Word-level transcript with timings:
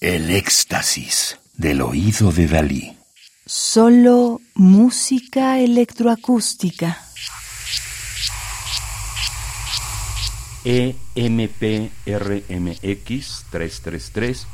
El 0.00 0.30
éxtasis 0.30 1.38
del 1.54 1.80
oído 1.80 2.30
de 2.30 2.46
Dalí. 2.46 2.98
Solo 3.46 4.42
música 4.54 5.58
electroacústica. 5.58 6.98
EMPRMX 10.64 11.94
333, 13.50 14.46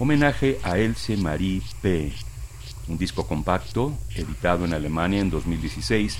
homenaje 0.00 0.58
a 0.64 0.76
Else 0.76 1.16
Marie 1.16 1.62
P. 1.80 2.12
Un 2.88 2.98
disco 2.98 3.28
compacto, 3.28 3.96
editado 4.16 4.64
en 4.64 4.74
Alemania 4.74 5.20
en 5.20 5.30
2016, 5.30 6.16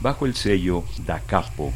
bajo 0.00 0.24
el 0.24 0.34
sello 0.34 0.84
Da 1.04 1.20
Capo. 1.20 1.70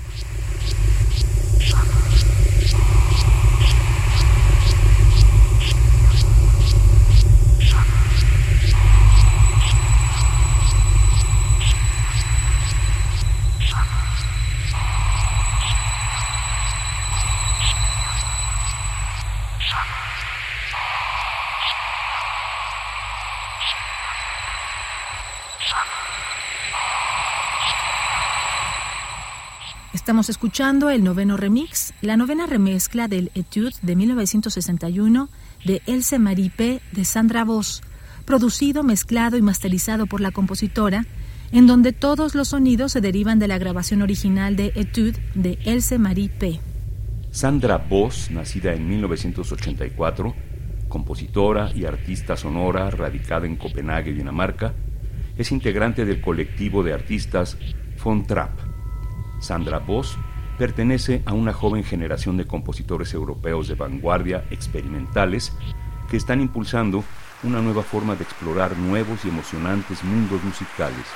Estamos 30.11 30.29
escuchando 30.29 30.91
el 30.91 31.05
noveno 31.05 31.37
remix, 31.37 31.95
la 32.01 32.17
novena 32.17 32.47
remezcla 32.47 33.07
del 33.07 33.31
Etude 33.35 33.75
de 33.83 33.95
1961 33.95 35.29
de 35.65 35.83
Else 35.87 36.19
Marie 36.19 36.51
P. 36.51 36.81
de 36.91 37.05
Sandra 37.05 37.45
Voss, 37.45 37.83
producido, 38.25 38.83
mezclado 38.83 39.37
y 39.37 39.43
masterizado 39.43 40.07
por 40.07 40.21
la 40.21 40.31
compositora, 40.31 41.07
en 41.53 41.67
donde 41.67 41.93
todos 41.93 42.35
los 42.35 42.49
sonidos 42.49 42.93
se 42.93 43.01
derivan 43.01 43.39
de 43.39 43.49
la 43.49 43.59
grabación 43.59 44.03
original 44.03 44.57
de 44.57 44.73
Etude 44.75 45.23
de 45.35 45.59
Else 45.65 45.99
Marie 45.99 46.29
P. 46.29 46.61
Sandra 47.33 47.79
Voss, 47.79 48.31
nacida 48.31 48.75
en 48.75 48.89
1984, 48.89 50.35
compositora 50.89 51.71
y 51.73 51.85
artista 51.85 52.37
sonora 52.37 52.91
radicada 52.91 53.47
en 53.47 53.57
Copenhague, 53.57 54.13
Dinamarca, 54.13 54.75
es 55.37 55.53
integrante 55.53 56.05
del 56.05 56.21
colectivo 56.21 56.83
de 56.83 56.93
artistas 56.93 57.57
Von 58.03 58.27
Trapp 58.27 58.59
Sandra 59.41 59.79
Voss 59.79 60.19
pertenece 60.59 61.23
a 61.25 61.33
una 61.33 61.53
joven 61.53 61.85
generación 61.85 62.37
de 62.37 62.47
compositores 62.47 63.15
europeos 63.15 63.69
de 63.69 63.75
vanguardia 63.75 64.45
experimentales 64.51 65.53
que 66.11 66.17
están 66.17 66.41
impulsando 66.41 67.05
una 67.43 67.63
nueva 67.63 67.83
forma 67.83 68.17
de 68.17 68.25
explorar 68.25 68.77
nuevos 68.77 69.25
y 69.25 69.29
emocionantes 69.29 70.05
mundos 70.05 70.43
musicales. 70.43 71.07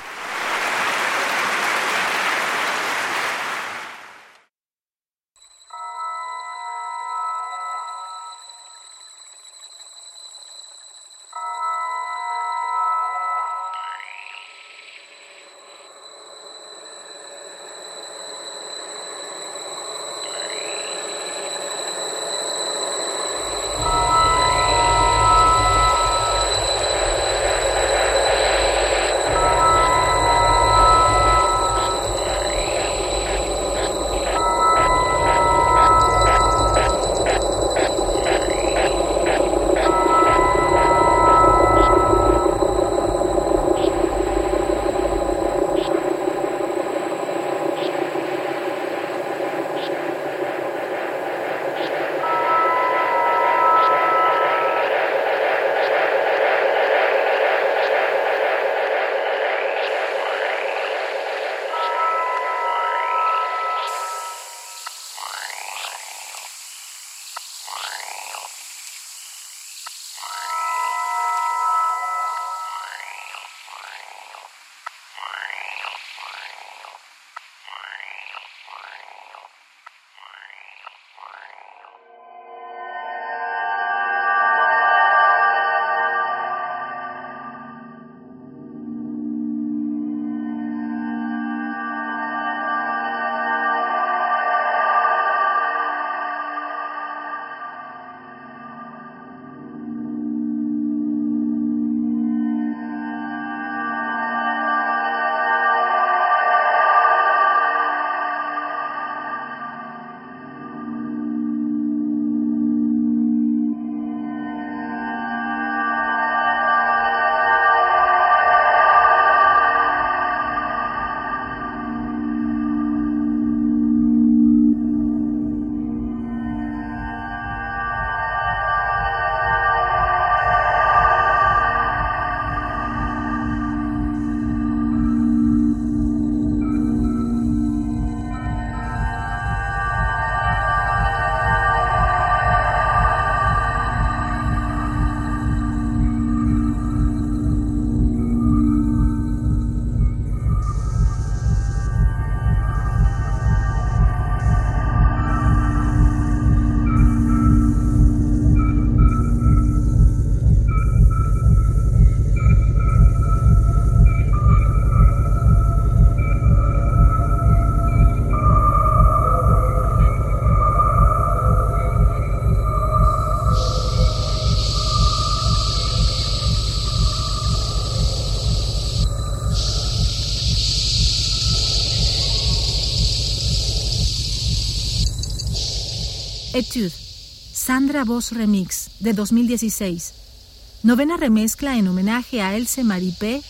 Etude, 186.57 186.89
Sandra 186.89 188.05
Voss 188.05 188.31
Remix, 188.31 189.01
de 189.01 189.11
2016. 189.11 190.79
Novena 190.83 191.17
remezcla 191.17 191.77
en 191.77 191.89
homenaje 191.89 192.41
a 192.41 192.55
Else 192.55 192.85
Maripé, 192.85 193.41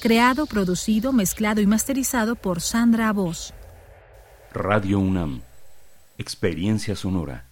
creado, 0.00 0.46
producido, 0.46 1.12
mezclado 1.12 1.60
y 1.60 1.66
masterizado 1.66 2.36
por 2.36 2.60
Sandra 2.60 3.12
Voss. 3.12 3.52
Radio 4.52 5.00
UNAM. 5.00 5.40
Experiencia 6.16 6.94
sonora. 6.94 7.47